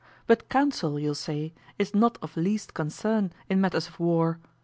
[0.25, 4.39] But counsel, you'll say, is not of least concern in matters of war.